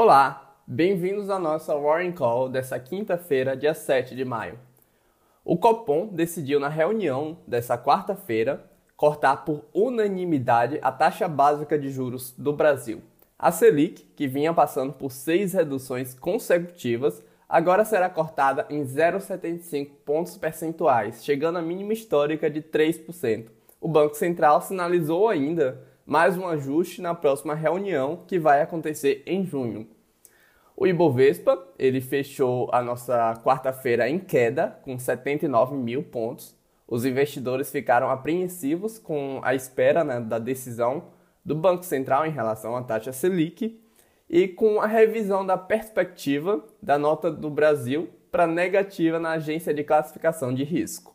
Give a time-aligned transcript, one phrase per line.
[0.00, 4.56] Olá, bem-vindos à nossa Warren Call dessa quinta-feira, dia 7 de maio.
[5.44, 8.64] O Copom decidiu na reunião dessa quarta-feira
[8.96, 13.02] cortar por unanimidade a taxa básica de juros do Brasil.
[13.36, 20.38] A Selic, que vinha passando por seis reduções consecutivas, agora será cortada em 0,75 pontos
[20.38, 23.46] percentuais, chegando à mínima histórica de 3%.
[23.80, 29.44] O Banco Central sinalizou ainda mais um ajuste na próxima reunião que vai acontecer em
[29.44, 29.86] junho.
[30.80, 36.54] O Ibovespa ele fechou a nossa quarta-feira em queda com 79 mil pontos.
[36.86, 41.08] Os investidores ficaram apreensivos com a espera né, da decisão
[41.44, 43.76] do Banco Central em relação à taxa Selic
[44.30, 49.82] e com a revisão da perspectiva da nota do Brasil para negativa na agência de
[49.82, 51.12] classificação de risco.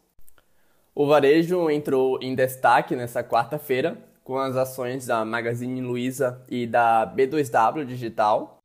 [0.93, 7.09] O varejo entrou em destaque nessa quarta-feira com as ações da Magazine Luiza e da
[7.15, 8.62] B2W Digital.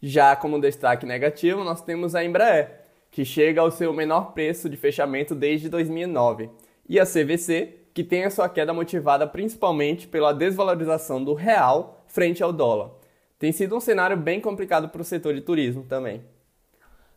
[0.00, 4.76] Já como destaque negativo, nós temos a Embraer, que chega ao seu menor preço de
[4.76, 6.50] fechamento desde 2009,
[6.88, 12.42] e a CVC, que tem a sua queda motivada principalmente pela desvalorização do real frente
[12.42, 12.92] ao dólar.
[13.38, 16.22] Tem sido um cenário bem complicado para o setor de turismo também.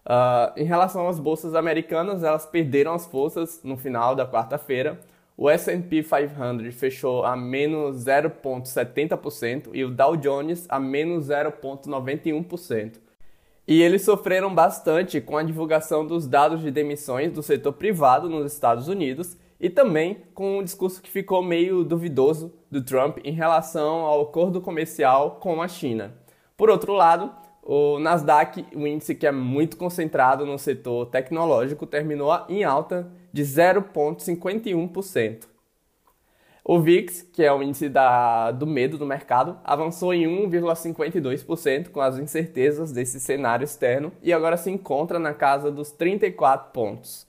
[0.04, 5.00] Uh, em relação às bolsas americanas, elas perderam as forças no final da quarta-feira,
[5.42, 12.98] o S&P 500 fechou a menos 0,70% e o Dow Jones a menos 0,91%.
[13.68, 18.54] E eles sofreram bastante com a divulgação dos dados de demissões do setor privado nos
[18.54, 24.02] Estados Unidos e também com um discurso que ficou meio duvidoso do Trump em relação
[24.02, 26.14] ao acordo comercial com a China.
[26.56, 27.32] Por outro lado,
[27.64, 33.44] o Nasdaq, o índice que é muito concentrado no setor tecnológico, terminou em alta de
[33.44, 35.52] 0,51%.
[36.64, 42.00] O VIX, que é o índice da, do medo do mercado, avançou em 1,52% com
[42.00, 47.28] as incertezas desse cenário externo e agora se encontra na casa dos 34 pontos.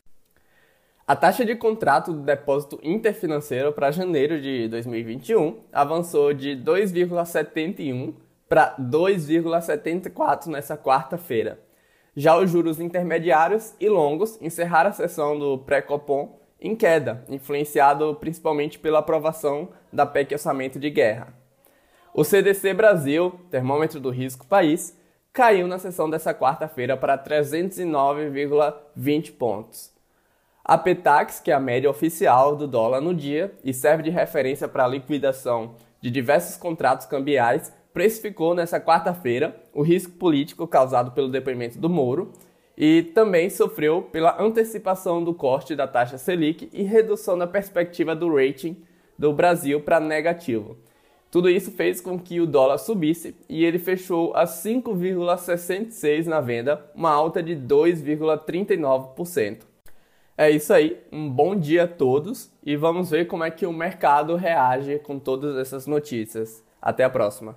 [1.06, 8.14] A taxa de contrato do depósito interfinanceiro para janeiro de 2021 avançou de 2,71
[8.52, 11.58] para 2,74 nessa quarta-feira.
[12.14, 18.78] Já os juros intermediários e longos encerraram a sessão do pré-copom em queda, influenciado principalmente
[18.78, 21.32] pela aprovação da PEC Orçamento de Guerra.
[22.12, 24.98] O CDC Brasil, termômetro do risco país,
[25.32, 29.90] caiu na sessão dessa quarta-feira para 309,20 pontos.
[30.62, 34.69] A Petax, que é a média oficial do dólar no dia e serve de referência
[34.69, 41.28] para a liquidação de diversos contratos cambiais, precificou nessa quarta-feira o risco político causado pelo
[41.28, 42.32] depoimento do Moro
[42.76, 48.34] e também sofreu pela antecipação do corte da taxa Selic e redução da perspectiva do
[48.34, 48.76] rating
[49.19, 50.76] do Brasil para negativo.
[51.31, 56.84] Tudo isso fez com que o dólar subisse e ele fechou a 5,66 na venda,
[56.94, 59.60] uma alta de 2,39%.
[60.36, 63.72] É isso aí, um bom dia a todos e vamos ver como é que o
[63.72, 66.62] mercado reage com todas essas notícias.
[66.81, 67.56] Até a próxima.